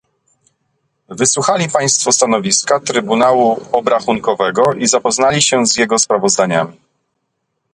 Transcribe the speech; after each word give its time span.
Wysłuchali 1.09 1.69
Państwo 1.69 2.11
stanowiska 2.11 2.79
Trybunału 2.79 3.59
Obrachunkowego 3.71 4.63
i 4.73 4.87
zapoznali 4.87 5.41
się 5.41 5.65
z 5.65 5.77
jego 5.77 5.99
sprawozdaniami 5.99 6.79